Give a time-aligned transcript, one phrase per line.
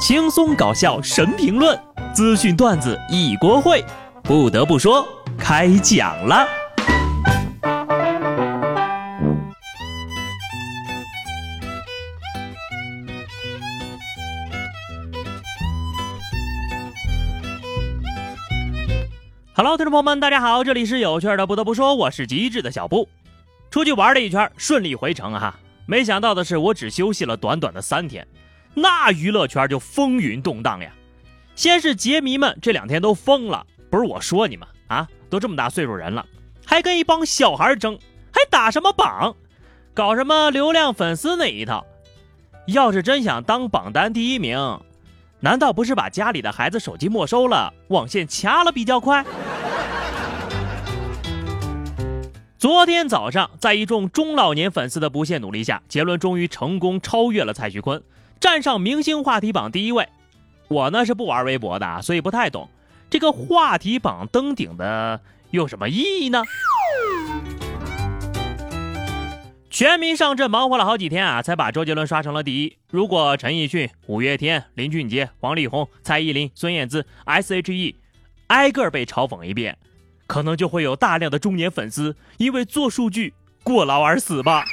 [0.00, 1.78] 轻松搞笑神评论，
[2.14, 3.84] 资讯段子一锅烩。
[4.22, 5.06] 不得不说，
[5.38, 6.48] 开讲了。
[19.54, 21.46] Hello，听众朋友们，大家好，这里是有趣的。
[21.46, 23.06] 不得不说，我是机智的小布。
[23.70, 25.54] 出去玩了一圈，顺利回城哈。
[25.84, 28.26] 没想到的是，我只休息了短短的三天。
[28.74, 30.92] 那娱乐圈就风云动荡呀！
[31.56, 36.24] 先是杰迷们这两天都疯了，不是我说你们啊，都这么大岁数人了，
[36.64, 37.98] 还跟一帮小孩争，
[38.32, 39.36] 还打什么榜，
[39.92, 41.84] 搞什么流量粉丝那一套。
[42.66, 44.80] 要是真想当榜单第一名，
[45.40, 49.24] 难道不是把家里的孩子手机没收了，网线掐了比较快？
[52.56, 58.00] 昨天早上，在一众中老年粉丝的不懈努力下，杰伦终于成功超越了蔡徐坤。
[58.40, 60.08] 站上明星话题榜第一位，
[60.68, 62.68] 我呢是不玩微博的，所以不太懂
[63.10, 65.20] 这个话题榜登顶的
[65.50, 66.42] 有什么意义呢？
[69.68, 72.76] 全民上阵，忙活了好几天啊，才把周杰伦刷成了第一。
[72.90, 77.94] 如果陈奕迅、五月天、林俊杰、王力宏、蔡依林、孙燕姿、S.H.E
[78.46, 79.76] 挨个被嘲讽一遍，
[80.26, 84.64] 可能就会有大量的中年粉丝因为做数据过劳而死吧。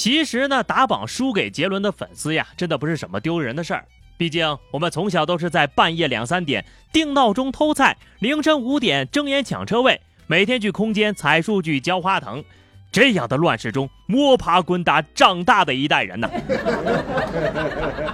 [0.00, 3.84] 其实呢，打榜输给杰伦的粉丝呀，真的不是什么丢人的事儿。
[4.16, 12.42] 毕竟我们从小都是在半夜两三点定闹钟偷菜，凌晨五点睁眼抢车位，每天去空间采数据浇花藤，
[12.90, 16.30] 这样的乱世中摸爬滚打长大的一代人呢。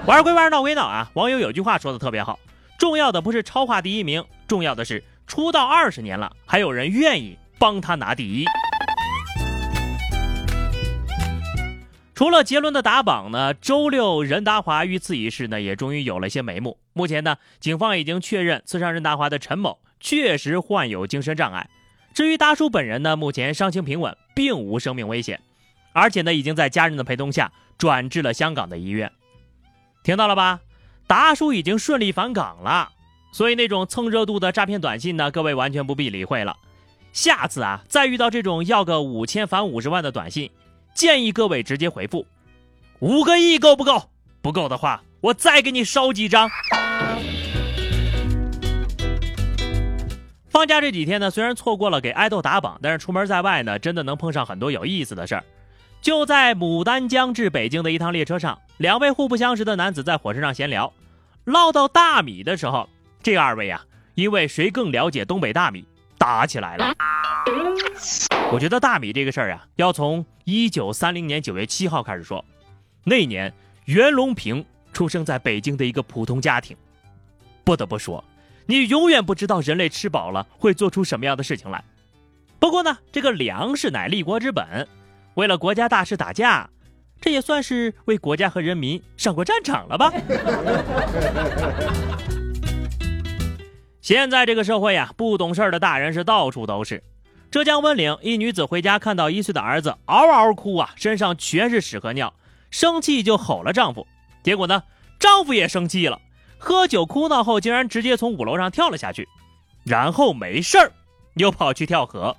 [0.07, 1.09] 玩归玩，闹归闹啊！
[1.15, 2.37] 网友有句话说的特别好：
[2.77, 8.45] 重要的不是超话第一名，重要的是出道二十年了，还有人愿意帮他拿第一。
[12.17, 16.79] 除了杰伦的打榜呢，周六任达华遇刺一事呢也终于有了些眉目。
[16.95, 21.69] 目前呢，警方已经确认刺伤任达华的陈某确实患有精神障碍。
[22.15, 25.39] 至于达叔本人呢，目前伤情平稳，并无生命危险，
[25.93, 29.13] 而且呢，已经在家人的陪同下转至了香港的医院。
[30.03, 30.61] 听到了吧？
[31.07, 32.93] 达叔已经顺利返岗了，
[33.31, 36.57] 所以那种蹭热度的诈骗短信呢，各位完全不必理会了。
[37.13, 40.51] 下次啊，再遇到这种要个五千返五十万的短信。
[40.97, 42.27] 建议各位直接回复，
[43.01, 44.09] 五个亿够不够？
[44.41, 46.49] 不够的话，我再给你烧几张。
[50.49, 55.45] 放假这几天呢，虽然错过了给爱豆打榜，但是出门在外呢，真的能碰上很多有意思的事儿。
[56.01, 60.91] 就在牡丹江至北京的一趟列车上，两位互不相识的男子在火车上闲聊，
[61.45, 62.89] 唠到大米的时候，
[63.23, 63.85] 这二位啊，
[64.15, 65.85] 因为谁更了解东北大米，
[66.17, 66.95] 打起来了。
[68.53, 72.45] 我觉得大米这个事儿啊，要从一九三零年九月七号开始说。
[73.03, 73.53] 那年，
[73.87, 76.77] 袁隆平出生在北京的一个普通家庭。
[77.65, 78.23] 不得不说，
[78.67, 81.83] 你永远不知道人类吃饱了会做出什么样的事情来。
[82.59, 84.87] 不过呢，这个粮食乃立国之本，
[85.35, 86.71] 为了国家大事打架，
[87.21, 90.13] 这也算是为国家和人民上过战场了吧？
[94.01, 97.03] 现在这个社会呀，不懂事儿的大人是到处都是。
[97.51, 102.35] 浙江温岭一女子回家，看到一岁的儿子嗷嗷哭啊，身上全是屎和尿，
[102.71, 104.07] 生气就吼了丈夫。
[104.43, 104.83] 结果呢，
[105.19, 106.21] 丈夫也生气了，
[106.59, 109.27] 喝酒哭闹后，竟然直接从五楼上跳了下去，
[109.85, 110.93] 然后没事儿，
[111.35, 112.37] 又跑去跳河。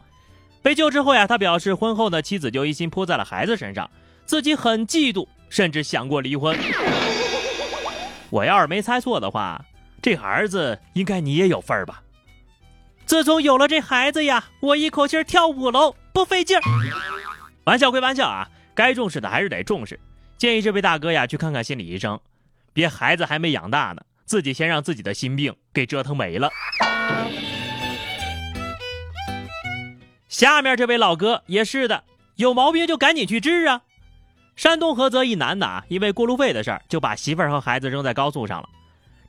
[0.61, 3.89] 被救之后呀，他表示婚后的妻子就一心扑在了孩子身上，
[4.25, 6.55] 自己很嫉妒，甚至想过离婚。
[8.29, 9.63] 我要是没猜错的话，
[10.01, 12.03] 这儿子应该你也有份儿吧？
[13.07, 16.61] 自从有了这孩子呀，我一口气跳五楼不费劲儿。
[17.63, 19.97] 玩笑归玩笑啊，该重视的还是得重视。
[20.37, 22.19] 建议这位大哥呀去看看心理医生，
[22.73, 26.49] 别孩子还没养大呢，自己先让自己的心病给折腾没了。
[30.27, 32.03] 下面这位老哥也是的，
[32.35, 33.81] 有毛病就赶紧去治啊。
[34.57, 38.67] 山东菏泽一男的啊，因为过路费的事儿，就把媳妇儿和孩子扔在高速上了。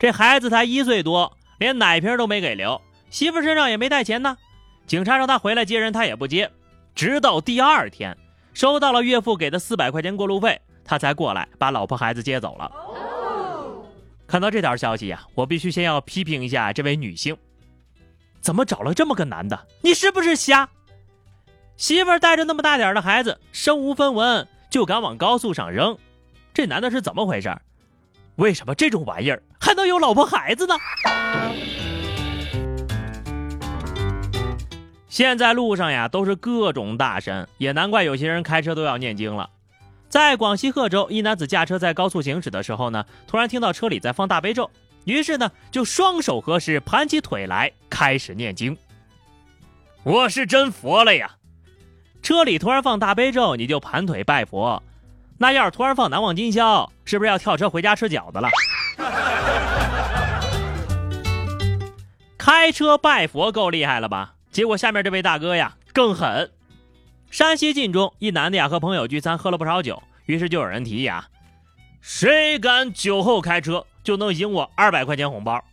[0.01, 2.81] 这孩子才一岁多，连奶瓶都没给留。
[3.11, 4.37] 媳妇身上也没带钱呢，
[4.87, 6.51] 警察让他回来接人，他也不接。
[6.95, 8.17] 直到第二天，
[8.53, 12.71] 收到了岳父给的四百块钱过路费，他才过来把老婆孩子接走了。
[14.27, 17.37] 看到这条消息呀，我必须先要批评一下这位女性，
[18.41, 19.59] 怎么找了这么个男的？
[19.81, 20.69] 你是不是瞎？
[21.77, 25.97] 媳妇带着那么大点的孩子，身无分文就敢往高速上扔，
[26.53, 27.57] 这男的是怎么回事？
[28.37, 30.75] 为什么这种玩意儿还能有老婆孩子呢？
[35.09, 39.49] 现在路上呀都是各种大神，也难怪有些人开车都要念经了。
[40.09, 44.71] 在广西贺州，一男子驾车在高速行驶的时候呢，突然听到车里在放大悲咒，
[45.05, 48.77] 于是呢就双手合十，盘起腿来开始念经。
[50.05, 51.33] 我是真佛了呀！
[52.23, 54.83] 车里突然放大悲咒，你就盘腿拜佛；
[55.39, 58.49] 那要是突然放难忘今宵，是不是要跳车回家吃饺子了？
[62.39, 64.37] 开车拜佛够厉害了吧？
[64.59, 66.51] 结果下面这位大哥呀更狠。
[67.31, 71.29] 山西晋中一男的呀和朋友聚餐，喝了不少酒，于是就有人提议啊，
[72.01, 75.65] 谁敢酒后开车就能赢我二百块钱红包。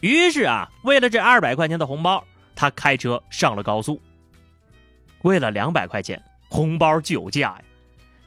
[0.00, 2.22] 于是啊，为了这二百块钱的红包，
[2.54, 3.98] 他开车上了高速。
[5.22, 7.62] 为了两百块钱红包酒驾呀，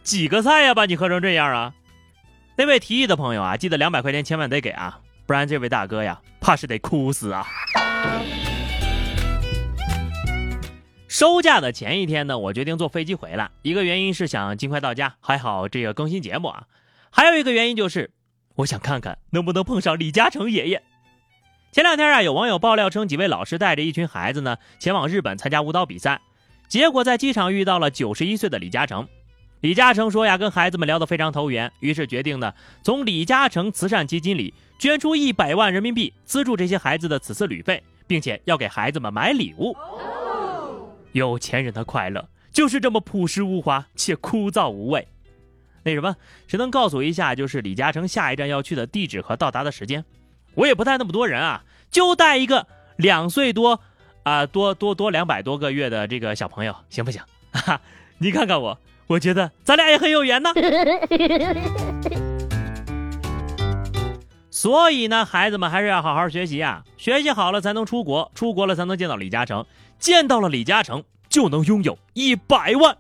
[0.02, 1.76] 几个菜呀把你喝成这样啊？
[2.56, 7.46] 那位提议的朋友啊，记得两百块钱千万得给啊，不然这位大哥呀怕是得哭死啊。
[11.18, 13.50] 收假的前一天呢，我决定坐飞机回来。
[13.64, 16.66] 一个原因是想尽快到家，还好这个更新节目啊。
[17.10, 18.12] 还有一个原因就是，
[18.58, 20.84] 我想看看能不能碰上李嘉诚爷爷。
[21.74, 26.22] 前两天啊，有网友爆料称，几位老师带着一群孩子呢，前往日本参加舞蹈比赛，
[26.68, 29.08] 结果在机场遇到了九十一岁的李嘉诚。
[29.62, 32.54] 李嘉诚说呀，跟孩子们聊得非常投缘，于是决定呢，
[32.84, 39.76] 从李嘉诚慈善基金里捐出一百万人民币，资助这些孩子的此次旅费，并且要给孩子们买礼物。
[41.18, 45.08] 有钱人的快乐就是这么朴实无华且枯燥无味。
[45.84, 46.16] 那什么，
[46.48, 50.04] 谁能告诉我一下，就是李嘉诚下一站要去的地址和到达的时间？
[50.56, 52.68] 我也不带那么多人啊，就带一个
[52.98, 53.80] 两岁多，
[54.24, 57.22] 啊多多多两百多个月的这个小朋友，行不行？
[57.52, 57.82] 哈哈，
[58.18, 58.78] 你看看我，
[59.08, 60.52] 我觉得咱俩也很有缘呢。
[64.68, 69.66] 所以呢，孩子们还是要好好学习啊，学习好了才能出国，出国了才能见到李嘉诚。
[69.98, 72.98] 见到了李嘉诚，就能拥有一百万。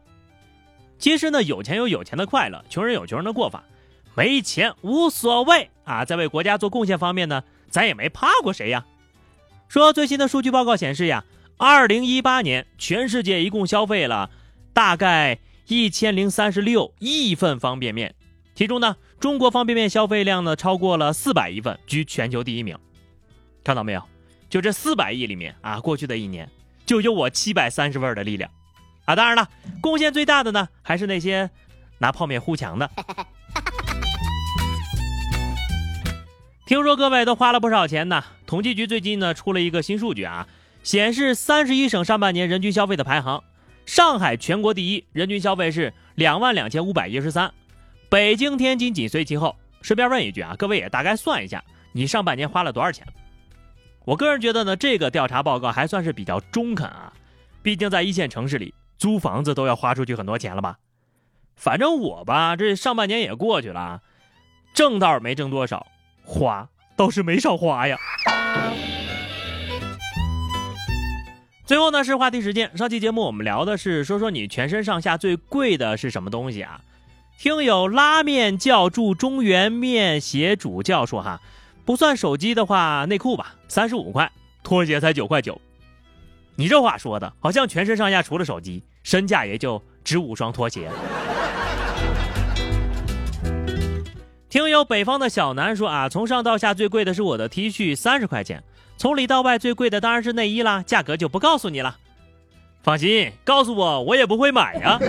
[0.97, 3.65] 其实呢，有钱有有钱的快乐，穷人有穷人的过法。
[4.15, 8.85] 没钱无所谓啊，在为国家做贡献方面呢，咱也没怕过谁呀。
[9.67, 11.25] 说最新的数据报告显示呀，
[11.57, 14.29] 二零一八年全世界一共消费了
[14.71, 15.37] 大概
[15.67, 18.15] 一千零三十六亿份方便面，
[18.55, 22.77] 其中呢，中国方便面消费量呢超过了四百亿份，居全球第一名。
[23.63, 24.03] 看到没有？
[24.49, 26.47] 就这四百亿里面啊，过去的一年。
[26.85, 28.49] 就有我七百三十份的力量，
[29.03, 29.49] 啊，当然了，
[29.81, 31.49] 贡献最大的呢，还是那些
[31.97, 32.89] 拿泡面糊墙的。
[36.65, 38.23] 听说各位都花了不少钱呢。
[38.45, 40.47] 统计局最近呢出了一个新数据啊，
[40.81, 43.43] 显示三十一省上半年人均消费的排行，
[43.85, 47.53] 上海全国第一，人均消费是两万两千五百一十三，
[48.09, 49.55] 北京、天津紧随其后。
[49.81, 51.63] 顺便问一句啊，各位也大概算一下，
[51.93, 53.05] 你上半年花了多少钱？
[54.05, 57.13] 我个人觉得呢，这个调查报告还算是比较中肯啊，
[57.61, 60.77] 毕竟在一线城市里租房子都要花出去很多钱了吧。
[61.55, 64.01] 反正我吧，这上半年也过去了，
[64.73, 65.85] 挣倒是没挣多少，
[66.23, 67.97] 花倒是没少花呀。
[71.65, 76.81] 最后呢是话题时间，上期节目我们聊的是说说你全身上下最贵的是什么东西啊？
[77.37, 81.39] 听友拉面教住中原面鞋主教说哈。
[81.85, 84.27] 不算手机的话，内裤吧，三十五块；
[84.63, 85.61] 拖鞋才九块九。
[86.55, 90.89] 你这话说的，好像全身上下除了手机，身价也就值五双拖鞋。
[94.49, 98.59] 听友北方的小南说啊，从上到下最贵的是我的 T 恤，三十块钱；
[98.97, 101.97] 从里到外最贵的当然是内衣啦，价格就不告诉你了。
[102.81, 104.99] 放心，告诉我我也不会买呀。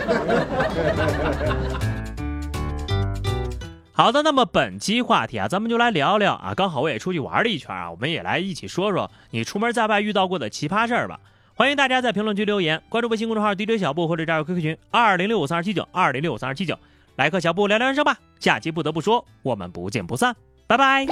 [3.99, 6.55] 好的，那么本期话题啊，咱们就来聊聊啊。
[6.55, 11.19] 刚好我也出去玩了一圈啊，我们也来一起说说你出门在外遇到过的奇葩事儿吧。
[11.57, 16.79] 欢迎大家在评论区留言，关注微信公众号 DJ 小布或者加入 QQ 群二零六五三二七九二零六五三二七九，
[17.17, 18.17] 来和小布聊聊人生吧。
[18.39, 20.33] 下期不得不说，我们不见不散，
[20.69, 21.05] 拜拜。